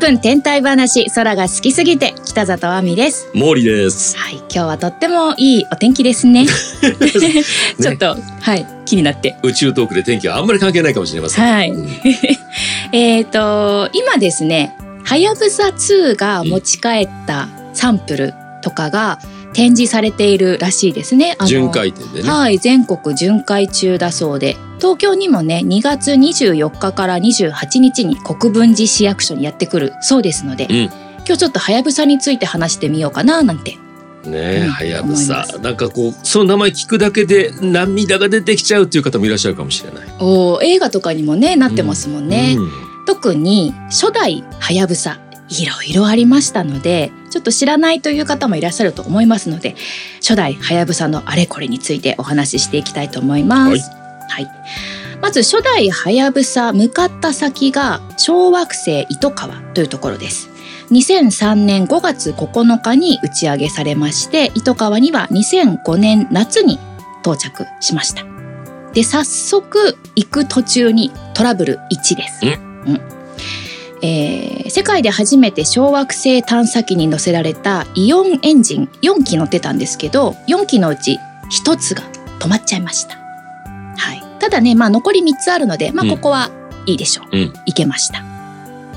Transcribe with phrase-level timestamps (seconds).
[0.00, 3.30] 分天体話空が好きすぎて北里亜美です。
[3.32, 4.16] 毛利です。
[4.16, 6.46] はい今日はとってもいいお天気ですね。
[7.80, 9.36] ちょっとはい気になって。
[9.42, 11.44] 宇宙トークで天気はあんまり関係ないかもしれません。
[11.44, 11.70] はい。
[11.70, 11.88] うん。
[12.92, 14.74] えっ、と今ですね
[15.04, 19.18] はやぶさ2が持ち帰ったサンプルとかが
[19.52, 21.36] 展示されているらしいですね。
[21.46, 22.28] 巡回展でね。
[22.28, 24.56] はい、全国巡回中だそうで。
[24.78, 30.76] 東京にもね2月24日から28日に国分寺市役所にやってくるそうですので、うん。
[31.26, 33.78] 今日ちょっとはやぶさについて話してみようかななんて。
[34.24, 35.58] ねはやぶさま。
[35.58, 40.08] なんかこう、その名前聞くだけで涙が出てきちゃうっていう方もいらっしゃるかもしれない。
[40.18, 42.70] おー映画とかにもねなってますもんね、うん。
[43.06, 45.18] 特に初代はやぶさ
[45.50, 49.74] いろいろありましたのでちょっと知らないという方もいらっしゃると思いますので
[50.16, 53.70] 初代はやぶさのあれこれについてお話ししていきたいと思います。
[53.70, 54.50] はいはい、
[55.20, 60.48] まず初代はやぶさ向かった先が小惑星糸川というところです。
[60.92, 66.78] 2003年5月9日に打ち上げされまして糸川には2005年夏に
[67.22, 68.24] 到着しました。
[68.92, 72.40] で早速行く途中にトラブル1です。
[72.86, 73.19] うん
[74.02, 81.18] えー世界で初めて小惑星探査機に乗せられたイオンエンジン4機乗ってたんですけど4機のうち
[81.64, 82.02] 1つが
[82.38, 83.16] 止まっちゃいました。
[83.16, 86.50] はい、ただね、まあ、残り3つあるので、まあ、うんここは
[86.86, 88.22] いいでしょう、うんいけました。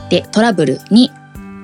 [0.09, 1.09] でトラブル2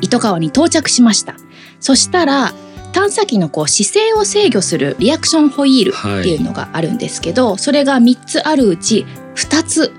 [0.01, 1.35] 糸川に到着しました。
[1.79, 2.53] そしたら
[2.91, 9.93] 探査機のこう姿勢を制御するリアクションホイールっていうのがあるんですけど、それが3つあるうち2つ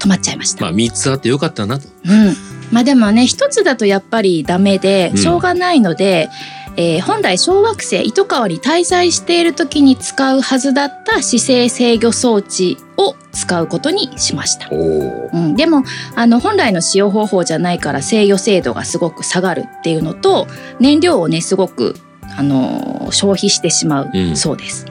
[0.00, 0.62] 止まっちゃいました。
[0.62, 1.86] まあ三つあってよかったなと。
[2.04, 2.34] うん、
[2.70, 6.28] まあでもね一つだとやっぱりダメでうんしょうがないので、
[6.76, 14.68] えー本来小惑星糸川に滞在している時に使うはずだった姿勢制御装置を使うことにしました。
[14.70, 15.82] うん、でも
[16.14, 20.46] あの本来の使用方法じゃないから制御精度がすごく下がるっていうのと
[20.78, 21.96] 燃料をねすごく
[22.36, 24.86] あのー消費してしまううんそうです。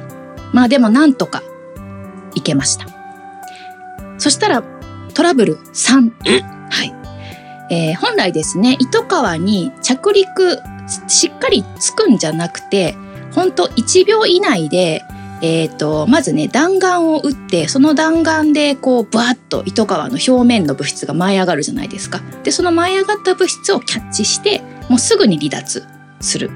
[0.52, 1.42] まあでもなんとか
[2.36, 2.86] いけました。
[4.18, 4.64] そしたら
[5.14, 6.59] トラブル3。
[7.70, 7.92] はい。
[7.92, 10.60] えー本来ですね糸川に着陸
[11.08, 12.96] しっかりつくんじゃなくて
[13.34, 15.04] 本当1秒以内で
[15.42, 22.20] えー、とまずね弾丸を撃ってその弾丸でこうバーッと糸川の表面の物質が舞い上がるじゃないですか。
[22.44, 25.88] でその舞い上がった物質をキャッチしてもうすぐに離脱
[26.20, 26.52] する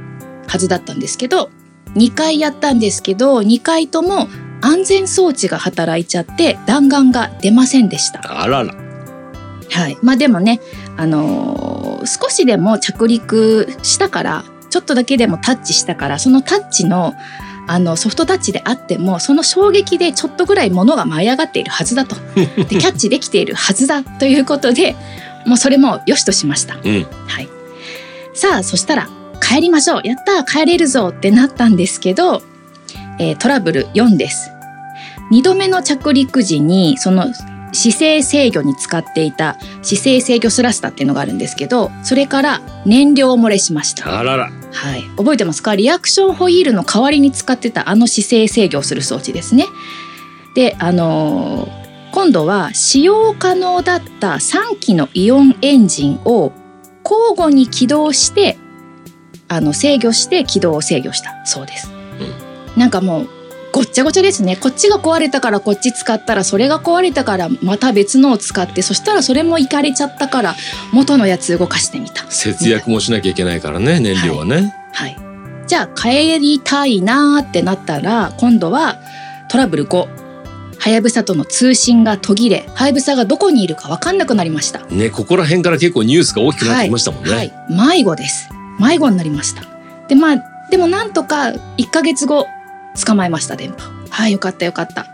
[0.48, 1.50] はずだったんですけど
[1.96, 4.28] 2回やったんですけど2回とも
[4.62, 8.42] 安全装置が働いちゃって弾丸が出ませんでした。
[8.42, 8.84] あらら。
[9.74, 10.60] はい、まあでもね、
[10.98, 17.14] あのー少しでも着陸したからちょっとだけでもタッチしたからそのタッチの
[17.66, 24.98] あのソフトタッチであってもその衝撃でちょっとぐらい物が舞い上がっているはずだと でキャッチできているはずだということで
[25.46, 26.76] もうそれも良しとしました。
[26.84, 27.06] うん。
[27.28, 27.48] はい、
[28.34, 29.08] さあそしたら
[29.42, 32.42] 帰りましょうやったー帰れるぞってなったんですけど、
[33.20, 34.52] えートラブル4です
[35.32, 37.28] 2度目の着陸時にその
[37.74, 44.52] 姿勢制御に使っていた姿勢制御スラスターっていうのがあるんですけどそれから燃料漏れしました、あらら。
[44.72, 45.76] はい、覚えてますか？
[45.76, 49.68] リアクションホイールの代わりに使ってたあの姿勢制御をする装置ですね。
[50.56, 56.52] であのー今度は使用可能だった3機のイオンエンジンを
[57.04, 58.56] 交互に起動して
[59.48, 61.90] あの制御して起動を制御したそうです、
[62.78, 63.30] なんかもう
[63.74, 64.56] ごっちゃごちゃですね。
[64.56, 70.56] こっちが壊れたからこっち使ったらそれが壊れたからまた別のを使ってそしたらそれもいかれちゃったから
[70.94, 72.24] 元のやつ動かしてみた。
[72.30, 74.76] 節約もしなきゃいけないからね、燃料はね。
[74.94, 75.18] はい、
[75.66, 79.00] じゃあ帰りたいなーってなったら今度は
[79.50, 80.08] トラブル5
[80.78, 84.86] はやぶさとの通信が途切れはやぶさがどこにいるか分かんなくなりました。
[84.86, 87.32] ね、ここら辺から結構ニュースが大きくなってきましたもんね。
[87.34, 88.50] はい、迷子です。
[88.80, 89.64] 迷子になりました。
[90.08, 90.36] でまあ
[90.70, 92.46] でもなんとか1ヶ月後
[93.06, 95.08] 捕まえました電波はいよかったよかった。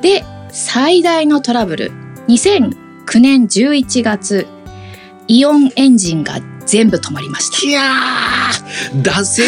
[0.00, 1.92] で最大のトラブル。
[2.28, 4.46] 2009年11月
[5.28, 7.66] イオンエンジンが全部止まりました。
[7.66, 9.42] いやー、惰性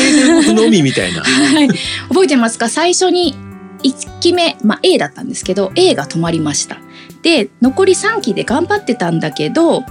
[0.44, 1.22] でのみみたいな。
[1.22, 1.68] はい、
[2.08, 2.68] 覚えてますか？
[2.68, 3.34] 最初に
[3.82, 6.78] 1機目、まあ、A だったんですけど A が止まりました。
[7.22, 9.84] で残り3機で頑張ってたんだけど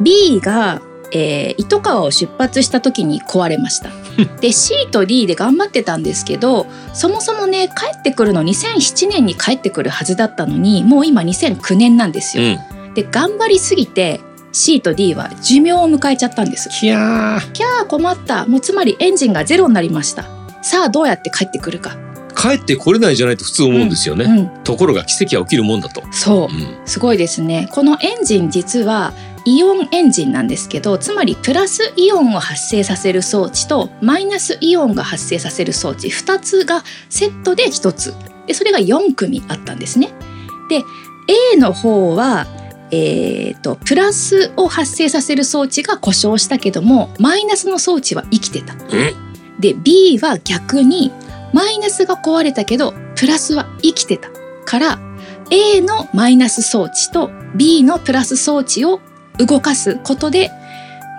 [0.00, 0.82] B が、
[1.12, 3.90] えー糸川を出発した時に壊れました。
[4.40, 12.58] で C と D で頑張ってたんですけどそもそもね帰ってくるの2007年に帰ってくるはずだったのにもう今2009年なんですうよ、
[12.90, 12.94] ん。
[12.94, 14.20] で頑張りすぎて
[14.52, 16.70] C と D は寿命を迎えちゃったんです。
[16.84, 17.52] いやー。
[17.52, 18.46] キャー困った。
[18.46, 20.24] もうつまりエンジンがゼロになりました。
[20.62, 21.96] さあどうやって帰ってくるか。
[22.34, 24.24] 帰ってこれないじゃないと普通思うんですよね。
[24.24, 26.02] うん、ところが奇跡は起きるもんだと。
[26.10, 26.54] そう。
[26.54, 26.76] うん。
[26.86, 27.68] すごいですね。
[27.70, 29.12] このエンジン実は
[29.46, 38.12] イオンエンジンなんですけどつまりプラスイオンを発生させる装置とマイナスイオンが発生させる装置2つがセットで1つ
[38.46, 40.12] でそれが4組あったんですね。
[40.68, 40.82] で
[41.54, 42.46] A の方は
[42.92, 48.74] えー、とプラスを発生させる装置が故障したけどもマイナスの装置は生きてた。
[49.58, 51.10] で B は逆に
[51.52, 54.30] マイナスが壊れたけどプラスは生きてた
[54.64, 54.98] から
[55.50, 59.00] A のマイナス装置と B のプラス装置を
[59.38, 60.50] 動かすことで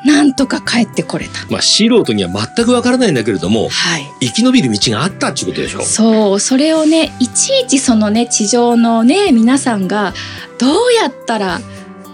[0.05, 1.45] なんとか帰ってこれた。
[1.49, 5.81] まあ素人には全くわからないんだけれどもはい、生き延びる道があったっていうことでしょ？
[5.81, 10.13] そうそれをねいちいちそのね地上のね皆さんが
[10.59, 11.59] どうやったら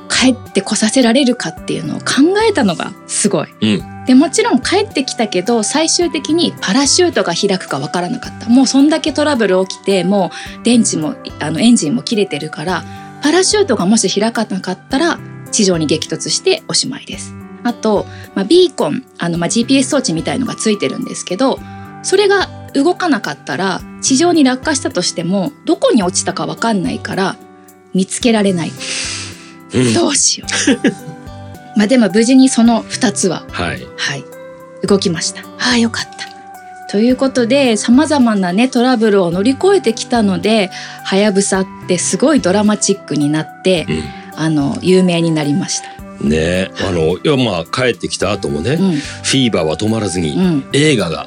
[0.10, 2.06] 帰ってこさせられるかっていうのを考
[2.50, 3.48] えたのがすごい。
[3.62, 10.30] うんでもちろん帰ってきたけど最終的にパラシュートが開くかわからなかったもうそんだけトラブル起きても
[10.60, 12.84] う電池もあのエンジンも切れてるから
[13.22, 15.20] パラシュートがもし開かなかったら
[15.54, 17.34] 地上に激突しておしまいです。
[17.64, 18.06] あと、
[18.36, 21.60] まあ、ビーコンあの、まあ、GPS 装置みたいのがついてるんですけど
[22.02, 27.38] それが動かなかったら地上に落下したとしてもどこに落ちたかわかんないから
[27.94, 28.72] 見つけられない。
[29.74, 29.94] うん。
[29.94, 30.90] どうしよう。
[31.78, 33.88] まあでも無事にその2つははい。
[33.98, 34.24] はい
[34.86, 35.42] 動きました。
[35.60, 36.92] ああよかった。
[36.92, 40.70] ということでさまざまなねトラブルを乗り越えてきたので
[41.06, 45.90] はやぶさってすごいドラマチックになってうんあの有名になりました。
[46.24, 46.36] ね。
[46.36, 48.92] えあのいやまあ帰ってきた後もね、うん。
[48.94, 51.26] フィーバーは止まらずに、うん、映画が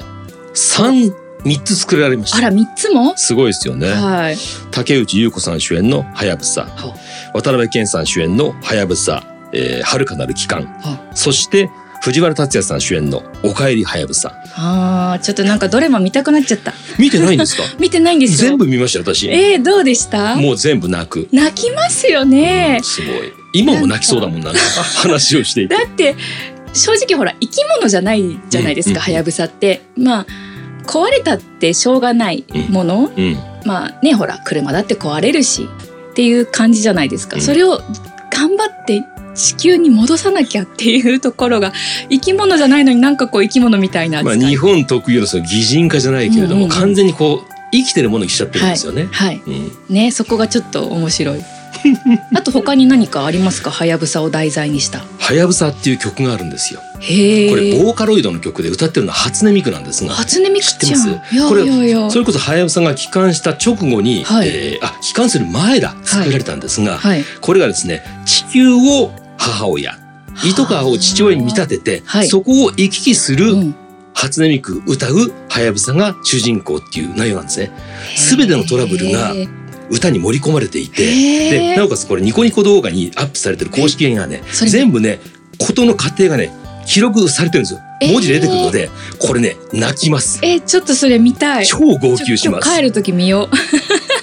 [0.53, 1.13] 三
[1.43, 2.37] 三つ作られました。
[2.37, 3.15] あら3つも？
[3.15, 3.89] すごいですよね。
[3.89, 4.37] はい。
[4.71, 6.95] 竹内優子さん主演の「はやぶさは」
[7.33, 10.65] 渡辺謙さん主演の「はやぶさ」えー遥かなる期間。
[10.81, 11.69] はそして
[12.07, 14.33] 藤原竜也さん主演の「おかえりはやぶさ。
[14.55, 17.63] あーちょっとなんかどれも見たくなっちゃった」見てないんですか？
[17.79, 18.49] 見てないんですよ。
[18.51, 19.27] 全部見ましたよ私。
[19.29, 20.35] えー、どうでした？
[20.37, 23.33] もう全部泣く、泣きますよね、すごい。
[23.53, 24.53] 今も泣きそうだもんな。
[24.53, 25.75] 話をしていて。
[25.75, 26.15] だって
[26.73, 29.81] 正直ほら生き物じゃないじゃないですうんかはやぶさって。
[29.97, 30.25] まあ
[30.85, 33.37] 壊れたってしょうがないもの、うん。
[33.65, 35.67] まあねほら車だって壊れるし
[36.11, 37.41] っていう感じじゃないですか、うん。
[37.41, 37.81] それを
[38.31, 39.03] 頑張って
[39.37, 41.71] 地球に戻さなきゃっていうところが
[42.09, 46.69] 生き物じゃないのになんかこう生き物みたいなまあ、日本特有のその擬人化じゃないけれども、うんうんうん。
[46.69, 49.07] 完全にこう生きてるものにしちゃってるんですよね。
[49.11, 49.71] はいうん。
[49.93, 51.43] ねそこがちょっと面白い。
[52.33, 53.69] あと他に何かありますか？
[53.69, 55.05] はやぶさを題材にした。
[55.19, 56.79] はやぶさっていう曲があるんですよ。
[56.79, 61.09] これボーカロイドの曲で歌ってるのは初音ミクなんですが、初音ミク知ってます？
[61.47, 64.47] これそれこそはやぶさが帰還した直後に、はい。
[64.47, 67.23] えーあ帰還する前だ作られたんですが、はい。
[67.41, 69.11] これがですね地球を
[69.51, 69.97] 母親。
[70.45, 72.27] 糸川を父親に見立てて、はい。
[72.27, 73.75] そこを行き来するうん。
[74.13, 77.71] 初音ミク歌うはやぶさが主人公っていう内容なんですね。
[78.15, 79.31] 全てのトラブルが
[79.91, 81.05] 歌に盛り込まれていて、
[81.51, 85.19] でなおかつこれニコニコ動画にアップされてる公式がねそれ全部ね
[85.59, 86.51] 事の過程がね
[86.87, 87.79] 記録されてるんですよ。
[88.01, 88.11] えー。
[88.11, 88.89] 文字で出てくるので、
[89.19, 90.39] これね泣きます。
[90.43, 91.67] えちょっとそれ見たい。
[91.67, 92.75] 超号泣します。
[92.75, 93.49] 帰る時見よ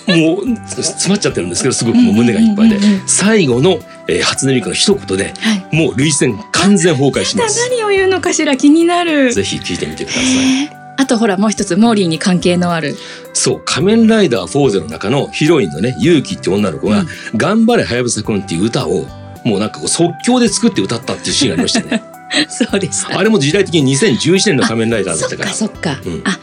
[0.08, 0.16] う。
[0.16, 5.76] もう詰まっちゃってるんですけどすごくもう胸がいっぱいで、最後の、えー初音ミクの一言ではい。
[5.76, 7.68] もう涙腺完全崩壊しだます。
[7.70, 9.32] 何を言うのかしら気になる。
[9.32, 10.84] ぜひ聞いてみてください。
[10.96, 12.96] あとほらもう一つモーリーに関係のある。
[13.32, 17.06] そう仮面ライダーフォーゼの中のヒロインのね勇気って女の子が、うん。
[17.36, 19.06] 頑張れはやぶさくんっていう歌を
[19.44, 22.02] もうなんかこう即興で作って歌ったっていうシーンがありましたよね。
[22.48, 25.50] そうでしたあれも時代的に2011年の仮面ライダーだそっったから。
[25.50, 26.38] かそっか、うんあ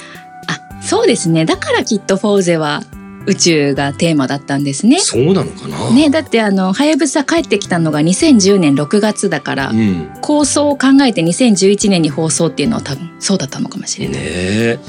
[0.48, 1.46] あそうですね。
[1.46, 2.82] だからきっとフォーゼは
[3.28, 5.00] 宇宙がテーマだったんですね。
[5.00, 10.12] そうなのかな、ねだってあのはやぶさ帰ってきたのが2010年6月だから、うん。
[10.22, 14.80] 構想を考えて2011年に放送っていうのは多分そうだったのかもしれねない、え。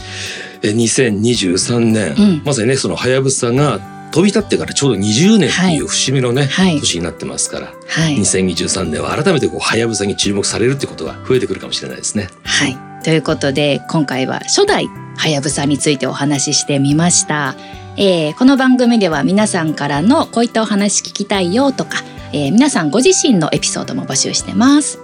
[0.62, 2.42] え2023年、うん。
[2.44, 3.80] まさにねそのはやぶさが
[4.12, 6.78] 飛び立ってからちょうど20年っていう節目のね、はい。
[6.78, 12.28] 年になってますからはい、2023年は改めてこうはやぶさに注目されるってことが増えてくるかもしれないですね。
[12.44, 12.76] はい。
[13.02, 14.86] ということで今回は初代
[15.16, 17.56] はやぶさについてお話ししてみました、
[17.96, 21.98] えーこの番組では皆さんからのこういったお話聞きたいよとか、
[22.32, 24.98] えー皆さんご自身のエピソードも募集してます。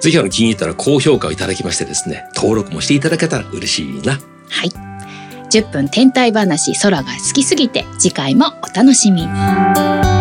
[0.00, 4.18] ぜひあの気に入ったら高評価をいただきましてですね登録もしていただけたら嬉しいな。
[4.48, 4.70] はい。
[5.50, 10.13] 10分天体話空が好きすぎて次回もお楽しみに